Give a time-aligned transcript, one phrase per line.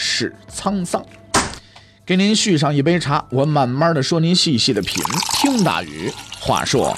[0.00, 1.04] 是沧桑。
[2.06, 5.02] 给您续上一杯茶，我慢慢的说，您细细的品。
[5.32, 6.96] 听大禹，话说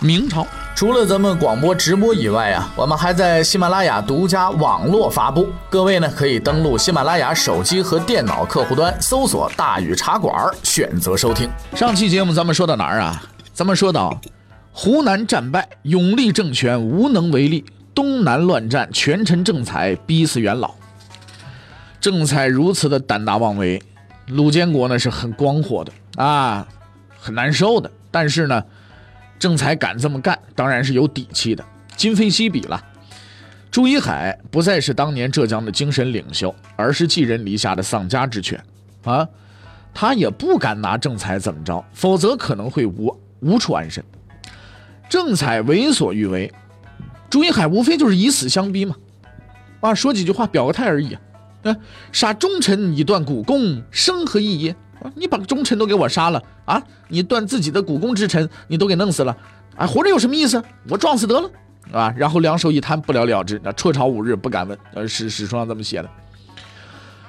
[0.00, 0.46] 明朝
[0.76, 5.48] 除了咱们广播直播以外啊，我们还在喜马拉雅独家网络发布。
[5.68, 11.50] 各位呢可以登录喜马拉雅手机和电脑客户端，搜索“大禹茶馆”，选择收听。
[11.74, 13.20] 上期节目咱们说到哪儿啊？
[13.52, 14.18] 咱们说到
[14.72, 20.72] 湖南战败，永历政权无能为力，东南乱战，权臣政财逼死元老。
[22.00, 23.82] 郑采如此的胆大妄为，
[24.28, 26.66] 鲁建国呢是很光火的啊，
[27.18, 27.90] 很难受的。
[28.10, 28.64] 但是呢，
[29.38, 31.64] 郑采敢这么干，当然是有底气的，
[31.96, 32.82] 今非昔比了。
[33.70, 38.62] 朱一海不再是当年浙江的精神领袖，而是寄人篱下的丧家之犬
[39.04, 39.28] 啊！
[39.92, 44.02] 他也不敢拿郑采怎么着，否则可能会无无处安身。
[45.08, 46.52] 郑采为所欲为，
[47.28, 48.96] 朱一海无非就是以死相逼嘛，
[49.80, 51.20] 啊，说几句话表个态而已啊。
[51.62, 51.76] 啊，
[52.12, 54.74] 杀忠臣以断股肱，生何意义？
[55.14, 56.82] 你把忠臣都给我杀了啊！
[57.06, 59.36] 你断自己的股肱之臣，你都给弄死了，
[59.76, 60.60] 啊，活着有什么意思？
[60.88, 61.50] 我撞死得了，
[61.92, 62.12] 啊！
[62.16, 63.60] 然后两手一摊，不了了之。
[63.62, 64.76] 那辍朝五日，不敢问。
[64.94, 66.10] 呃，史史书上这么写的。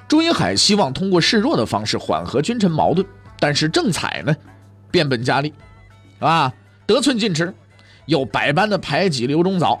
[0.08, 3.06] 朱英海希望通过示弱的方式缓和君臣矛盾，
[3.38, 4.34] 但是郑采呢，
[4.90, 5.54] 变本加厉，
[6.18, 6.52] 啊，
[6.86, 7.54] 得寸进尺，
[8.06, 9.80] 又百般的排挤刘忠藻。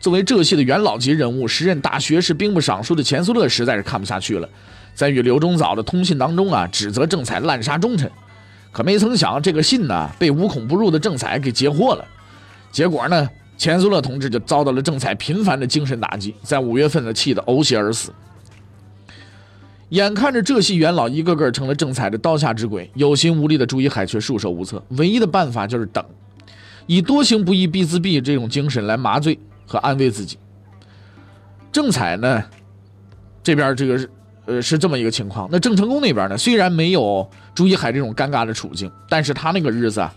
[0.00, 4.48] 作为浙系的元老级人物，时任大学士、兵部尚书的钱苏乐实在是看不下去了，
[4.94, 8.08] 在与刘忠藻的通信当中啊，指责郑采滥杀忠臣。
[8.70, 12.04] 可没曾想，这个信呢，被无孔不入的郑采给截获了。
[12.70, 18.12] 结果呢，钱苏乐同志就遭到了郑采频繁的精神打击，在五月份呢，气得呕血而死。
[19.88, 26.04] 眼看着浙系元老一个个成了郑采的刀下之鬼，有心无力的朱一海却束手无策，唯一的办法就是等，
[26.86, 30.36] 以多行不义必自毙这种精神来麻醉和安慰自己。
[31.70, 32.42] 郑采呢，
[33.42, 34.10] 这边这个是
[34.46, 35.48] 呃是这么一个情况。
[35.52, 40.12] 那郑成功那边呢，虽然没有朱一海这种尴尬的处境，但是他那个日子啊，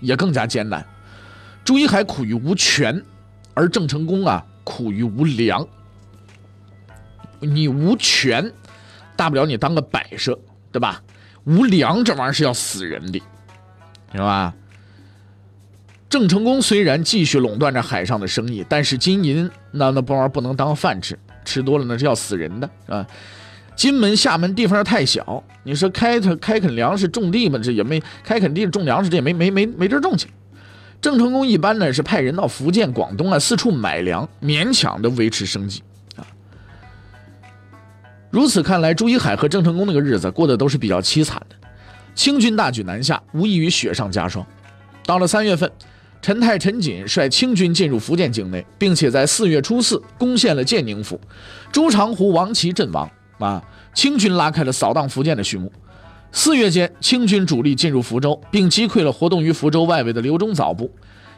[0.00, 0.84] 也更加艰难。
[1.62, 3.00] 朱一海苦于无权，
[3.52, 5.64] 而郑成功啊苦于无良。
[7.40, 8.50] 你无权。
[9.16, 10.36] 大不了你当个摆设，
[10.72, 11.00] 对吧？
[11.44, 13.22] 无良这玩意儿是要死人的，
[14.10, 14.54] 明白吧？
[16.14, 23.04] 郑成功虽然继续垄断着海上的生意，但是金银那那玩意儿不能当饭吃，吃多了那是要死人的啊！
[23.74, 30.28] 金门、厦门地方太小，你说开垦开垦粮食种地嘛，这也没开垦地种粮食，这也没没没没地儿种去。
[31.02, 35.82] 郑成功一般呢是派人到福建、广东啊四处买粮，勉强的维持生计
[36.14, 36.22] 啊。
[38.30, 41.56] 如此看来，朱一海和郑成功那个日子过得都是比较凄惨的。
[42.14, 44.46] 清军大举南下，无异于雪上加霜。
[45.04, 45.68] 到了三月份，
[46.24, 51.20] 陈泰、陈瑾率清军进入福建境内，并且在四月初四攻陷了建宁府，
[51.70, 53.06] 朱长湖、王琦阵亡。
[53.38, 53.62] 啊，
[53.92, 55.70] 清军拉开了扫荡福建的序幕。
[56.32, 60.90] 四月间，清军主力进入福州，并击溃了活动于福州外围的刘忠藻部。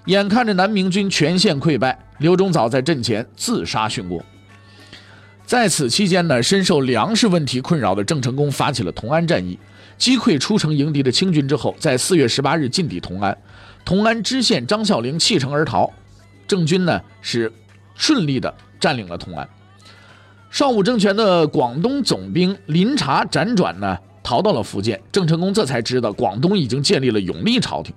[0.04, 4.24] 眼看着南明军全线溃败，刘忠藻在阵前自杀殉国。
[5.44, 9.58] 在此期间呢，深受粮食问题困扰的郑成功发起了同安战役，
[9.98, 13.36] 击溃出城迎敌的清军之后，在四月十八日进抵同安，
[13.86, 15.88] 同安知县张孝陵弃城而逃，
[16.48, 17.52] 郑军呢是
[17.94, 19.48] 顺利的占领了同安。
[20.50, 27.94] 尚武政权的广东总兵林察辗转呢逃到了福建，郑成功这才知道广东已经建立了永历朝廷，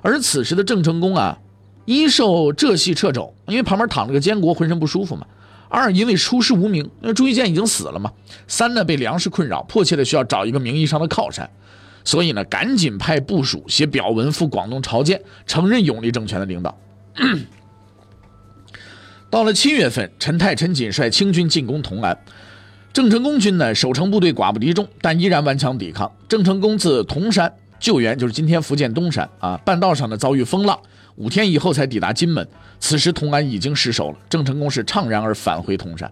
[0.00, 1.38] 而此时的郑成功啊，
[1.84, 5.26] 一受浙系掣肘，因为旁边躺着个监国，浑身不舒服嘛。
[5.68, 8.10] 二因为出师无名，那朱一建已经死了嘛。
[8.48, 11.50] 三呢被粮食困扰，迫切的需要找一个名义上的靠山，
[12.06, 16.74] 所以呢赶紧派部属写表文赴广东朝见，承认永历政权的领导。
[19.28, 22.16] 到了七月份，陈泰、陈瑾率清军进攻同安，
[22.92, 26.10] 郑成功军呢守城部队寡不敌众，但依然顽强抵抗。
[26.28, 30.78] 郑成功自铜山救援，就是今天福建东山啊，半道上呢遭遇风浪。
[31.16, 32.46] 五天以后才抵达金门，
[32.78, 34.18] 此时同安已经失守了。
[34.28, 36.10] 郑成功是怅然而返回铜山。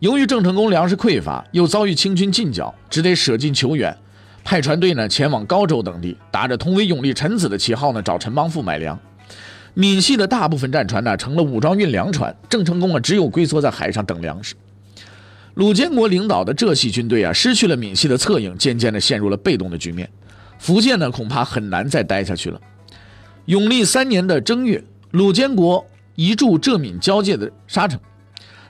[0.00, 3.96] 由于郑成功粮食匮乏，又遭遇清军进剿，只得舍近求远，
[4.44, 8.98] 派船队呢前往高州等地，打着同为永历臣子的旗号呢找陈邦富买粮。
[9.74, 14.54] 闽系的大部分战船呢成了武装运粮船，郑成功啊只有龟缩在海上等粮食。
[15.54, 20.08] 鲁建国领导的浙系军队啊，失去了闽系的策应，渐渐的陷入了被动的局面。
[20.58, 22.60] 福建呢，恐怕很难再待下去了。
[23.46, 25.84] 永历三年的正月，鲁建国
[26.14, 27.98] 移驻浙闽交界的沙城。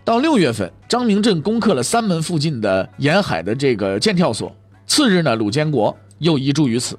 [0.05, 4.55] 到六月份，张明镇攻克了三门附近的沿海的这个剑跳所。
[4.95, 6.99] 次日呢，鲁建国又移驻于此。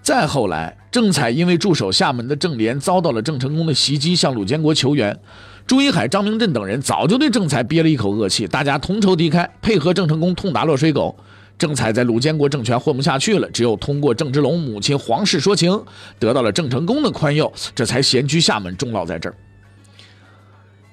[0.00, 5.18] 再后来，郑采因为驻守厦门的郑联遭到了郑成功的袭击，向鲁建国求援。
[5.66, 11.18] 朱一海、张明镇等人早就对郑采憋了一口恶气，大家同仇敌忾，配合郑成功痛打落水狗。
[11.58, 15.82] 郑采在鲁建国政权混不下去了，只有通过郑芝龙母亲黄氏说情，
[16.20, 19.34] 得到了郑成功的宽宥，这才闲居厦门，终老在这儿。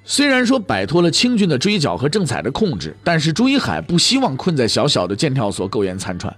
[0.08, 6.34] 虽然说摆脱了清军的追剿和郑采的控制，但是朱一海不希望困在小小的剑跳所苟延残喘。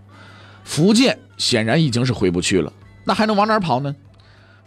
[0.63, 2.71] 福建显然已经是回不去了，
[3.03, 3.93] 那还能往哪儿跑呢？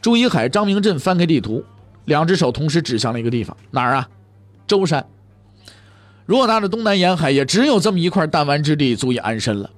[0.03, 1.65] 朱一海、张明镇翻开地图，
[2.05, 4.09] 两只手同时指向了一个地方，哪儿啊？
[4.67, 5.05] 舟山。
[6.27, 9.71] 偌大的东南沿海，也只有这么一块弹丸之地足以安身了。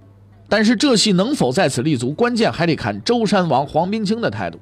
[0.48, 4.58] 但是浙系能否在此立足，关键还得看舟山王黄宾清的态度。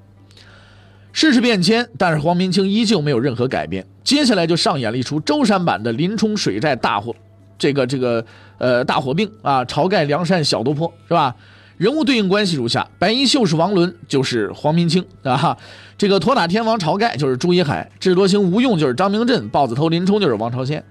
[1.12, 3.84] 世事变迁，但是黄明清依旧没有任何改变。
[4.04, 7.14] 接下来就上演了一出舟山版的林冲水寨大火，
[7.58, 8.24] 这个这个
[8.58, 11.34] 呃大火并啊，晁盖梁山小渡坡是吧？
[11.76, 15.56] 人物对应关系如下：白衣秀士王伦就是黄明清啊，
[15.96, 20.84] 这个托塔天王晁盖就是朱一海，智多星吴用就是张明镇，豹子头林冲就是王朝先。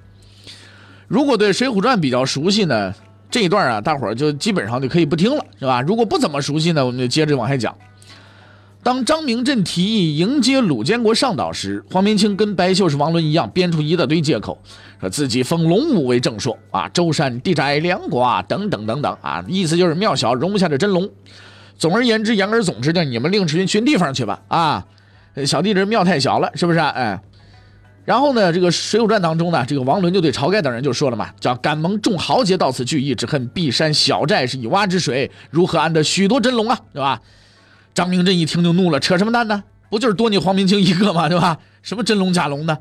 [1.08, 2.94] 如果对《水浒传》比较熟悉呢，
[3.30, 5.82] 这一段啊，大伙儿就基本上就可以不听了，是吧？
[5.82, 7.76] 如果不怎么熟悉呢，我们就接着往下讲。
[8.82, 14.58] 当张明镇提议迎接鲁建国上岛时，黄明清跟白秀士王伦一样，编出一大堆借口，
[15.02, 21.10] 说自己封龙武为正朔啊，舟山地窄两寡等等等等啊，意思就是庙小容不下这真龙。
[21.78, 24.86] 总而言之，言而总之呢，你们另寻寻地方去吧啊，
[25.46, 26.80] 小弟这庙太小了，是不是？
[26.80, 27.20] 哎，
[28.06, 37.20] 然后呢，这个《水浒传》当中呢，这个王伦就对晁盖等人就说了嘛，叫敢蒙众豪杰到此聚义，只恨碧山小寨是一蛙之水，如何安得许多真龙啊，对吧？
[37.94, 39.64] 张明镇一听就怒了，扯什么淡呢？
[39.90, 41.28] 不就是多你黄明清一个吗？
[41.28, 41.58] 对吧？
[41.82, 42.78] 什么真龙假龙的？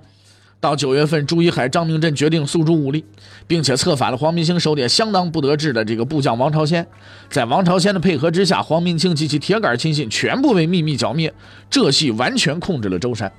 [0.60, 3.04] 到九月份，朱一海、张明镇决定诉诸武力，
[3.46, 6.84] 并且策反了黄明清手底下相当不得志的这个部将王朝先。
[7.30, 11.32] 在王朝先的配合之下，黄明清及其铁杆亲信全部被秘密剿灭，
[11.70, 13.32] 浙系完全控制了舟山。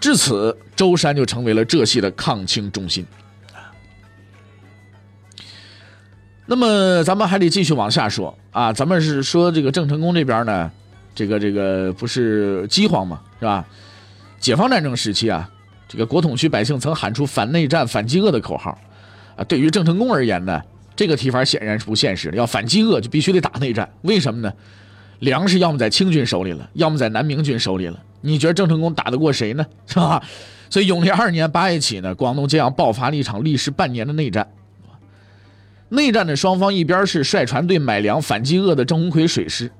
[0.00, 3.06] 至此，舟山就成为了浙系的抗清中心。
[6.46, 8.72] 那么，咱们还得继续往下说啊。
[8.72, 10.70] 咱们是说这个郑成功这边呢？
[11.14, 13.64] 这个这个不是饥荒嘛，是吧？
[14.38, 15.48] 解放战争时期啊，
[15.88, 18.76] 这个国统区百姓曾喊出反内战、反饥饿的口号，
[19.36, 20.60] 啊，对于郑成功而言呢，
[20.94, 22.36] 这个提法显然是不现实的。
[22.36, 23.88] 要反饥饿，就必须得打内战。
[24.02, 24.52] 为什么呢？
[25.20, 27.98] 粮食要么在清军手里了，要么在南明军手里了。
[28.20, 29.64] 你觉得郑成功打得过谁呢？
[29.86, 30.22] 是吧？
[30.68, 34.46] 所以永历二年八月起呢，广东揭阳爆发了一场历时半年的内战。
[35.94, 39.70] 内战的双方，一边是率船队买粮反饥饿的郑鸿逵水师。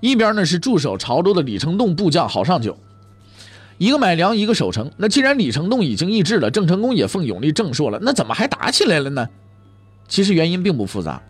[0.00, 2.76] 一边呢是驻守潮州的李成栋部将郝尚九，
[3.78, 4.90] 一个买粮，一个守城。
[4.96, 9.28] 那既然李成栋已经意志了，郑成功也奉永历正朔了，那怎么还打起来了呢？
[10.08, 11.22] 其实原因并不复杂。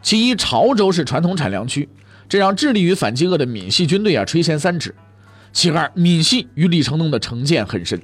[0.00, 1.88] 其一，潮州是传统产粮区，
[2.28, 4.94] 这让致力于反饥饿的闽系军队啊垂涎三尺。
[5.52, 8.00] 其二，闽系与李成栋的成见很深，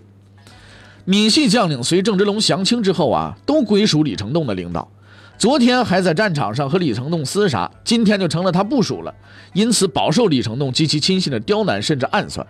[1.04, 4.90] 闽系将领随郑芝龙降清之后啊，都归属李成栋的领导。
[5.38, 9.14] 昨天还在战场上和李成栋厮杀，今天就成了他部署了，
[9.52, 12.44] 因此饱受李成栋及其亲信的刁难甚至暗算。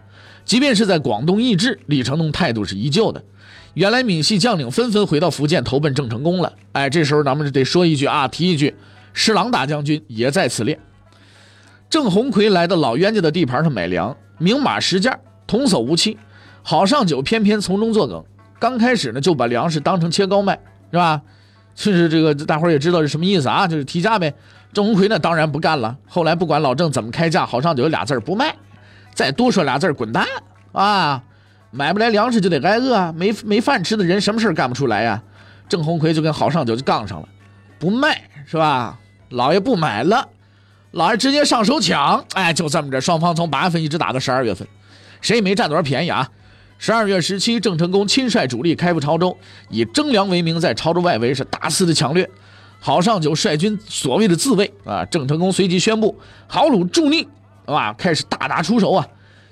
[0.47, 3.23] 即便是在广东易帜，李成栋态度是依旧的。
[3.75, 6.54] 原来闽系将领纷纷回到福建投奔郑成功了。
[6.73, 8.75] 哎，这时候咱们就得说一句啊，提一句，
[9.12, 10.80] 施琅大将军也在此列。
[11.90, 16.16] 郑鸿逵来到老冤家的地盘上买粮，明码实价，童叟无欺。
[16.62, 18.25] 郝尚九偏偏从中作梗，
[18.59, 20.59] 刚开始呢就把粮食当成切糕卖，
[20.90, 21.21] 是吧？
[21.78, 23.66] 就是这个，大伙儿也知道是什么意思啊？
[23.66, 24.35] 就是提价呗。
[24.73, 25.97] 郑红奎呢，当然不干了。
[26.08, 28.52] 后来不管老郑怎么开价，好上就有俩字儿不卖，
[29.14, 30.26] 再多说俩字儿滚蛋
[30.73, 31.23] 啊！
[31.70, 35.23] 买不来粮食就得挨饿啊，没没饭吃的人什么事干不出来呀？
[35.68, 37.28] 郑鸿奎就跟郝尚九就杠上了，
[37.78, 38.99] 不卖是吧？
[39.28, 40.26] 老爷不买了，
[40.90, 42.25] 老爷直接上手抢。
[42.35, 44.66] 哎，就这么着，双方从八月份一直打到十二月份，
[45.20, 46.28] 谁也没占多少便宜啊。
[46.80, 49.37] 十二月十七，郑成功亲率主力开赴潮州，
[49.68, 52.30] 以征粮为名，在潮州外围是大肆的抢掠。
[52.78, 56.16] 郝尚九率军所谓的自卫啊，郑成功随即宣布
[56.47, 57.26] 郝鲁助逆，
[57.66, 59.04] 啊，开始大打出手啊，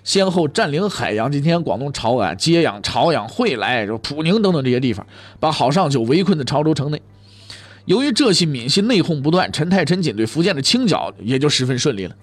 [0.05, 5.05] 先后占领海洋，今天广东潮安、揭阳、潮阳、惠来、普宁等等这些地方，
[5.41, 7.03] 把郝尚九围困在潮州城内。
[7.87, 12.15] 由于浙系、闽系内讧不断，陈太、陈锦对福建的清剿也就十分顺利了。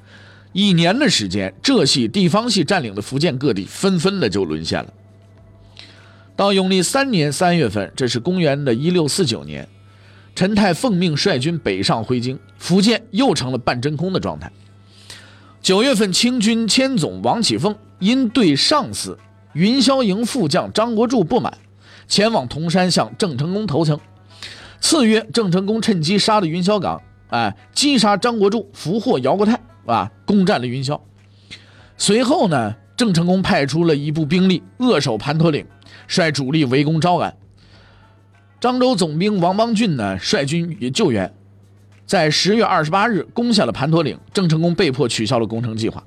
[0.54, 4.94] 一年的时间，浙系、地方系占领的福建各地，纷纷的就沦陷了。
[6.36, 9.68] 到永历三年三月份，这是公元的一六四九年，
[10.36, 14.52] 陈泰奉命率军北上回京，福建又成了半真空的状态。
[15.62, 19.18] 九月份，清军千总王启凤因对上司
[19.54, 21.58] 云霄营副将张国柱不满，
[22.08, 24.00] 前往铜山向郑成功投诚。
[24.80, 31.00] 次月，郑成功趁机杀了云霄岗，哎，击杀张国柱，俘获姚国泰，啊，攻占了云霄。
[31.98, 35.66] 随后呢，郑成功派出了一部兵力扼守盘陀岭。
[36.08, 37.34] 率主力围攻招安，
[38.60, 41.32] 漳州总兵王邦俊呢率军也救援，
[42.06, 46.04] 在十月二十八日攻下了盘陀岭，郑成功被迫取消了攻城计划。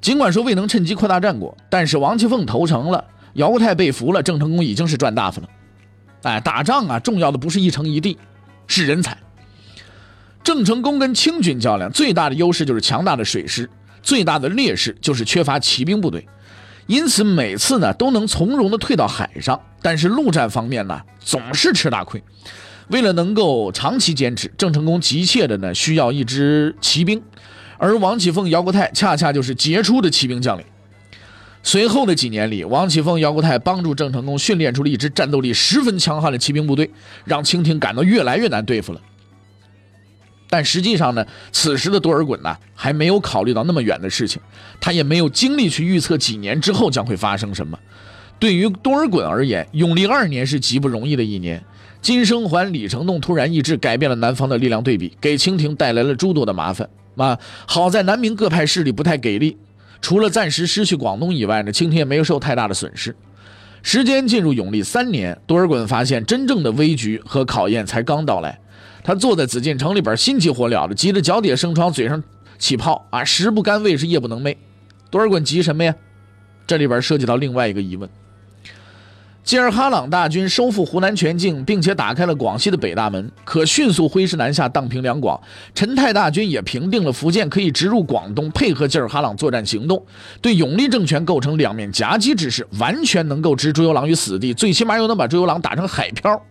[0.00, 3.02] 尽管说未能趁机扩大战果，但是王其凤投诚了，
[3.34, 5.48] 姚国泰被俘了，郑成功已经是赚大发了。
[6.22, 8.18] 哎，打仗啊，重要的不是一城一地，
[8.66, 9.16] 是人才。
[10.48, 13.68] 郑成功跟清军较量，最大的优势就是强大的水师，
[14.02, 16.26] 最大的劣势就是缺乏骑兵部队。
[16.86, 22.22] 因此，每次呢都能从容的退到海上，但是陆战方面呢总是吃大亏。
[22.88, 27.22] 为了能够长期坚持，郑成功急切的呢需要一支骑兵，
[27.76, 30.64] 而王启凤、姚国泰恰恰就是杰出的骑兵将领。
[31.62, 36.90] 随后的几年里，王启凤、姚国泰帮助郑成功训练出了一支战斗力十分强悍的骑兵部队，
[37.26, 39.00] 让清廷感到越来越难对付了。
[40.50, 44.40] 但实际上呢，此时的多尔衮呢还没有考虑到那么远的事情，
[44.80, 47.78] 他也没有精力去预测几年之后将会发生什么。
[48.38, 51.62] 对于多尔衮而言，永历二年是极不容易的一年。
[52.00, 56.88] 金生桓、李成栋突然意志改变了南方的力量对比，给清廷带来了诸多的麻烦。
[57.16, 57.36] 啊，
[57.66, 59.56] 好在南明各派势力不太给力，
[60.00, 63.14] 除了暂时失去广东以外呢，清廷也没有受太大的损失。
[63.82, 68.56] 时间进入永历三年，多尔衮发现真正的危局和考验才刚到来。
[69.08, 72.22] 他坐在紫禁城里边，心急火燎的，急得脚底下生疮，嘴上
[72.58, 74.54] 起泡啊，食不甘味，是夜不能寐。
[75.08, 75.94] 多尔衮急什么呀？
[76.66, 78.06] 这里边涉及到另外一个疑问：
[79.42, 85.40] 吉尔哈朗大军收复湖南全境，并且打开了广西的北大门，可迅速挥师南下，荡平两广。
[85.74, 90.04] 陈泰大军也平定了福建，可以直入广东，配合吉尔哈朗作战行动，
[90.42, 96.42] 对永历政权构成两面夹击之势，完全能够置朱由榔于死地，最起码又能把朱由榔打成海漂。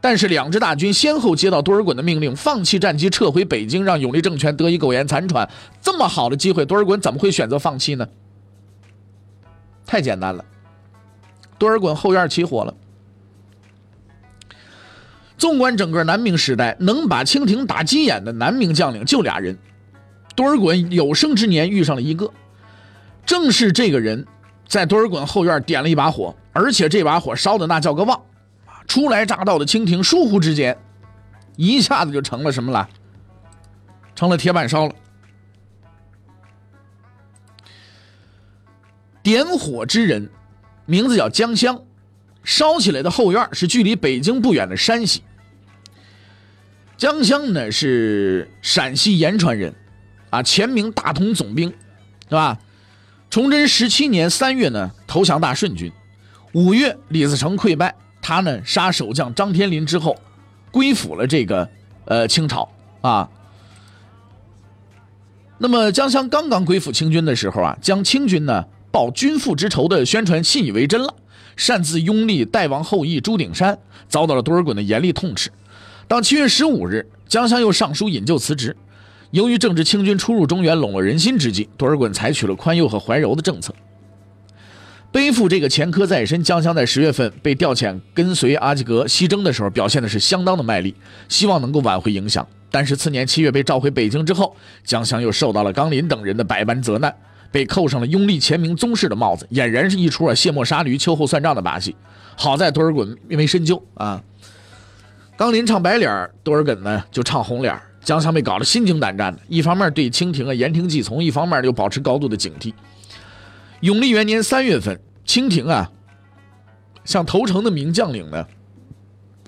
[0.00, 5.48] 但是两支大军先后接到多尔衮的命令，放弃战机，撤回北京，让永历政权得以苟延残喘。
[5.82, 8.08] 这么好的机会，多尔衮怎么会选择放弃呢？
[9.84, 10.44] 太简单了，
[11.58, 12.74] 多尔衮后院起火了。
[15.36, 19.58] 纵观整个南明时代，能把清廷打急眼的南明将领就俩人，
[20.34, 22.30] 多尔衮有生之年遇上了一个，
[23.26, 24.26] 正是这个人，
[24.66, 28.20] 在多尔衮后院点了一把火，而且这把火烧的那叫个旺。
[28.90, 30.76] 初来乍到的清廷，疏忽之间，
[31.54, 32.88] 一下子就成了什么了？
[34.16, 34.94] 成了铁板烧了。
[39.22, 40.28] 点火之人，
[40.86, 41.80] 名字叫江香，
[42.42, 45.22] 烧起来的后院是距离北京不远的山西。
[46.96, 49.72] 江香呢是陕西延川人，
[50.30, 51.70] 啊，前名大同总兵，
[52.28, 52.58] 是吧？
[53.30, 55.92] 崇祯十七年三月呢，投降大顺军，
[56.54, 57.94] 五月李自成溃败。
[58.30, 60.16] 他呢杀守将张天林之后，
[60.70, 61.68] 归附了这个
[62.04, 62.68] 呃清朝
[63.00, 63.28] 啊。
[65.58, 71.12] 那么江香刚刚归附清军的时候啊，将清军呢报君父之仇的宣传信以为真了，
[71.56, 75.50] 擅自拥立代王后裔朱鼎山，遭到了多尔衮的严厉痛斥。
[76.06, 78.76] 到七月十五日，江香又上书引咎辞职。
[79.32, 83.74] 由于正值清军出入中原笼络人心之际，多尔衮采取了宽宥和怀柔的政策。
[85.12, 90.94] 背负这个前科在身，江湘在十月份被调遣跟随阿济格西征的时候，表现的是相当的卖力，
[91.28, 92.46] 希望能够挽回影响。
[92.70, 97.12] 但是次年七月被召回北京之后，江湘又受到了纲林等人的百般责难，
[97.50, 101.96] 被扣上了拥立前明宗室的帽子，俨然是一出啊卸磨杀驴、秋后算账的把戏。
[102.36, 104.22] 好在多尔衮没深究啊，
[105.36, 112.72] 纲林唱白脸，多尔衮呢就唱红脸，江湘被搞得心惊胆战的，一方面对清廷啊言听计从，一方面又保持高度的警惕。
[113.80, 115.90] 永历元年三月份，清廷啊，
[117.02, 118.46] 向投诚的名将领呢，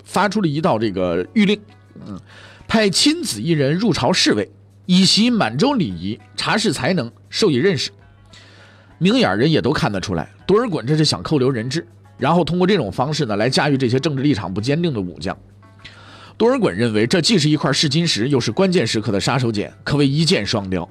[0.03, 1.61] 发出了一道这个谕令，
[2.07, 2.19] 嗯，
[2.67, 4.49] 派亲子一人入朝侍卫，
[4.87, 7.91] 以习满洲礼仪，查视才能，授以认识。
[8.97, 11.85] 明眼人也都看得出来，多尔衮这是想扣留人质，
[12.17, 15.37] 然后通过这种方式呢，来驾驭这些政治立场不坚定的武将。
[16.37, 20.89] 多尔衮认为，这既是一块试金石，又是关键时刻的杀手锏，可谓一箭双雕。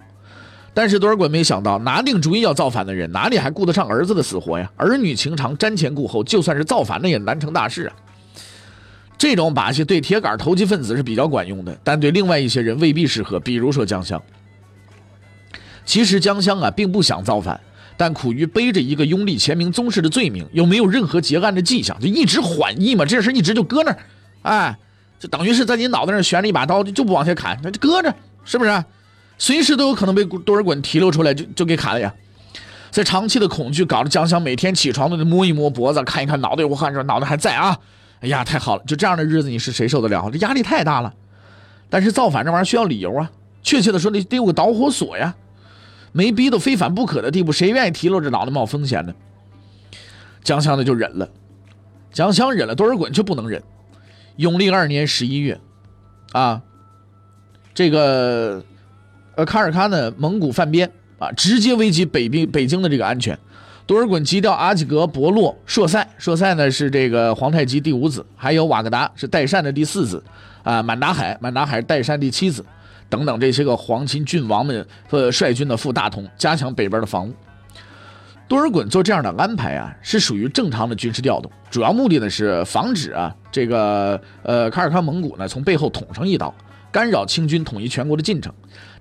[0.75, 4.71] 但是多尔衮没想到，拿定主意要造反的人哪里还顾得上儿子的死活呀？
[4.77, 7.93] 儿女情长，瞻前顾后，就算是造反，那也难成大事啊。
[9.19, 13.39] 这种把戏对铁杆投机分子是比较管用的，但对另外一些人未必适合。
[13.39, 14.21] 比如说江香，
[15.85, 17.61] 其实江香啊并不想造反，
[17.99, 23.99] 但苦于背着一个拥立前明宗室的罪名，又没有任何结案的迹象，就一直缓议嘛，这事一直就搁那儿，
[24.43, 24.79] 哎，
[25.21, 28.13] 就等于是在你脑袋上悬着一把刀，就不往下砍，那就搁着，
[28.45, 28.85] 是不是？
[29.43, 32.15] 随时都有可能被多尔衮提溜出来，就就给砍了呀。
[32.93, 37.77] 在长期的恐惧搞得江香每天起床都得摸一摸脖子，看一看脑袋有汗，说脑袋还在啊。
[38.21, 38.85] 哎呀，太好了！
[38.87, 40.31] 就这样的日子，你是谁受得了？
[40.31, 41.13] 这压力太大了。
[41.91, 43.33] 但是造反这玩意儿需要理由啊，
[43.65, 45.35] 确切的说，得得有个导火索呀。
[46.13, 49.13] 没逼到非反不可的地步，谁愿意提溜着脑袋冒风险呢？
[50.45, 51.29] 江香呢就忍了，
[52.13, 53.61] 江香忍了，多尔衮却不能忍。
[54.37, 55.61] 永历二年十一月，
[56.31, 56.63] 啊，
[57.75, 58.65] 这个
[59.43, 60.91] 呃卡尔喀呢蒙古犯边。
[61.19, 63.39] 啊，直接危及北兵北京的这个安全。
[63.87, 70.21] 多尔衮急调阿济格、博洛、硕塞，硕塞呢是这个皇太极第五子，还有瓦格达是代善的第四子，
[70.65, 72.65] 啊，满达海，满达海是代善第七子，
[73.09, 77.33] 等等这些个皇亲郡王们，呃，率军的赴大同，加强北边的防务。
[78.49, 86.53] 多尔衮做这样的安排啊，是属于正常的军事调动，主要目的呢是防止啊这个呃卡尔喀蒙古呢从背后捅上一刀，
[86.91, 88.53] 干扰清军统一全国的进程。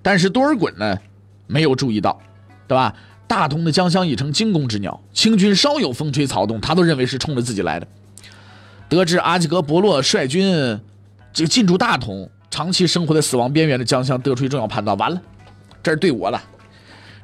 [0.02, 0.98] 但是多尔衮呢？
[1.46, 2.18] 没有注意到，
[2.66, 2.94] 对吧？
[3.26, 7.86] 大同的江乡已成惊弓之鸟，清军稍有风吹草动，他都认为是冲着自己来的。
[8.88, 10.80] 得知阿济格伯洛率军
[11.32, 15.20] 这个进驻大同，长期生活在死亡边缘的江乡得出一重要判断：完了，
[15.82, 16.42] 这是对我了，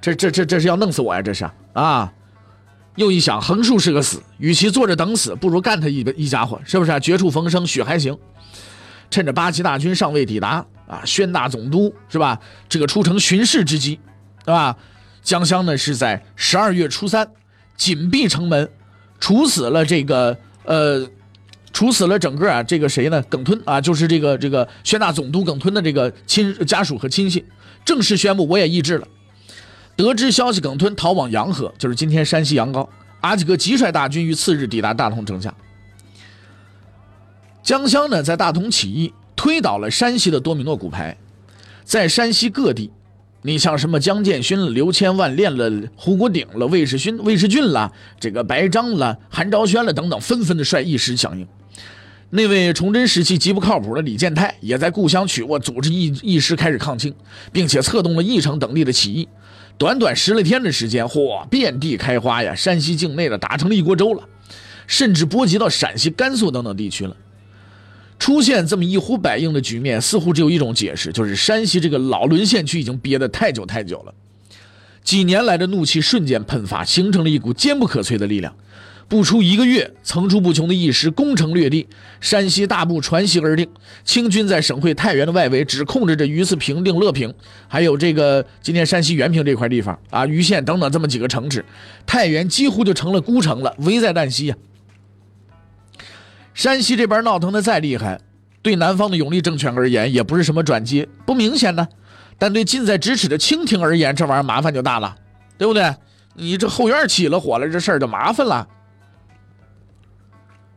[0.01, 1.21] 这这这这是要弄死我呀！
[1.21, 2.13] 这是啊！
[2.97, 7.01] 又一想，横竖是个死，与其坐着等死，不如干他一一家伙，是不是？
[7.01, 8.17] 绝处逢生，血还行。
[9.11, 12.39] 趁着八旗大军尚未抵达啊，宣大总督是吧？
[12.69, 13.99] 这个出城巡视之机。
[14.45, 14.75] 对吧？
[15.23, 17.29] 江乡呢是在十二月初三
[17.77, 18.67] 紧闭城门，
[19.21, 20.35] 处死了这个
[20.65, 21.07] 呃，
[21.71, 23.21] 处死了整个啊这个谁呢？
[23.25, 27.45] 耿吞啊，就是这个这个宣大总督耿吞的这个亲家属和亲信，
[27.85, 29.07] 正式宣布我也抑制了。
[29.97, 32.89] 得知消息，耿吞逃往洋河，就是今天山西阳高。
[33.21, 35.55] 阿济格急率大军于次日抵达大同城下。
[37.69, 41.15] 江乡呢在大同起义，推倒了山西的多米诺骨牌，
[41.85, 42.91] 在山西各地。
[43.43, 51.47] 你像什么江建勋、刘千万练了、胡国鼎了、魏世勋、魏世俊了、这个白章了、韩昭宣了等等，纷纷的率一师响应。
[52.31, 57.15] 那位崇祯时期极不靠谱的李建泰，也在故乡曲沃组织一一师开始抗清，
[57.53, 59.29] 并且策动了义城等地的起义。
[59.77, 62.55] 短短十来天的时间，嚯，遍地开花呀！
[62.55, 64.23] 山西境内的打成了一锅粥了，
[64.87, 67.15] 甚至波及到陕西、甘肃等等地区了。
[68.19, 74.13] 出现这么一呼百应的局面，似乎只有一种解释，就是山西这个老沦陷区已经憋得太久太久了，
[75.03, 78.55] 几年来的怒气瞬间喷发，形成了一股坚不可摧的力量。
[79.09, 81.87] 不出一个月，层出不穷的义师攻城略地，
[82.21, 83.67] 山西大部传檄而定。
[84.05, 87.33] 清军在省会太原的外围只控制着榆次平定乐平，
[87.69, 91.65] 还有这个今天山西原平这块地方啊，榆县等等这么几个城池，
[92.05, 94.57] 太原几乎就成了孤城了，危在旦夕呀。
[96.59, 98.21] 山西这边闹腾的再厉害，
[98.63, 101.87] 对南方的永历政权而言也不是什么转机，不明显呢。
[102.37, 105.15] 但对近在咫尺的清廷而言，这玩意儿麻烦就大了，
[105.57, 105.95] 对不对？
[106.35, 108.67] 你这后院起了火了，这事儿就麻烦了。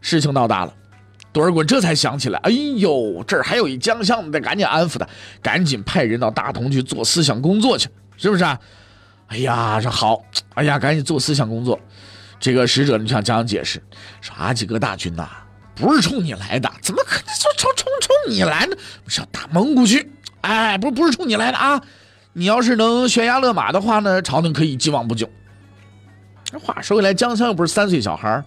[0.01, 0.73] 事情闹大了，
[1.33, 5.07] 多尔衮这才想起来，哎呦，这儿还有一将相，得赶紧安抚他，
[5.41, 8.59] 赶紧派人到大同去做思想工作去，是不是啊？
[9.29, 11.79] 哎呀，这好， 哎呀，赶紧做思想工作。
[12.39, 13.81] 这个使者你向江相解释
[14.21, 15.27] 说，阿几个大军呐。
[15.81, 18.77] 不是冲你来的，怎么可能说冲冲冲你来呢？
[19.07, 20.09] 是要打蒙古去？
[20.41, 21.81] 哎，不不是冲你来的啊！
[22.33, 25.27] 你要是能悬崖勒马的话呢，朝廷可以既往不咎。
[26.45, 28.43] 这话说回来，江襄又不是三岁小孩，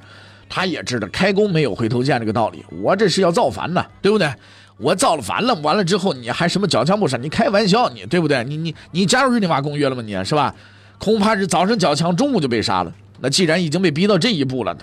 [0.48, 2.64] 他也知道开弓没有回头箭这个道理。
[2.82, 4.32] 我这是要造反呢，对不对？
[4.78, 7.16] 我造了反了，完了之后你还什么缴枪不杀？
[7.16, 8.42] 你开玩笑，你对不对？
[8.44, 10.02] 你你你加入日内瓦公约了吗？
[10.02, 10.54] 你是吧？
[10.98, 12.92] 恐怕是早上缴枪，中午就被杀了。
[13.20, 14.76] 那既然已经被逼到这一步了，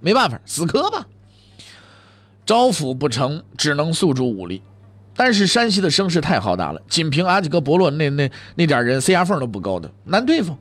[0.00, 1.06] 没办法，死磕吧。
[2.52, 4.60] 招抚不成，只能诉诸武力。
[5.16, 10.54] 但是山西的声势太浩大了，仅凭阿济格伯洛那那那点人塞牙缝都不够的，难对付。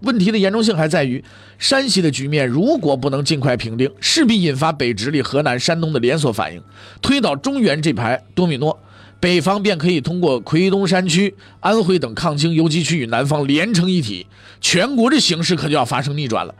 [0.00, 1.22] 问题的严重性还在于，
[1.56, 6.60] 山西的局面如果不能尽快平定，势必引发北直隶、河南、山东的连锁反应，
[7.00, 8.76] 推倒中原这排多米诺，
[9.20, 14.26] 北方便可以通过奎东山区、安徽等抗清游击区与南方连成一体，
[14.60, 16.52] 全国的形势可就要发生逆转了。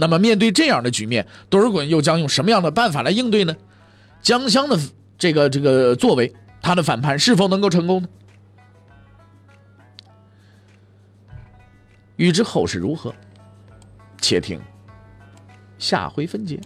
[0.00, 3.56] 那么，面对这样的局面，多尔衮又将用什么样的办法来应对呢？
[4.22, 4.78] 江襄的
[5.18, 6.32] 这个这个作为，
[6.62, 8.08] 他的反叛是否能够成功呢？
[12.14, 13.12] 欲知后事如何，
[14.20, 14.60] 且听
[15.78, 16.60] 下回分解。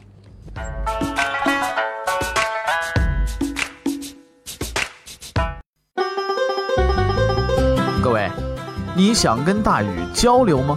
[8.03, 8.31] 各位。
[8.95, 10.77] 你想跟大禹交流吗？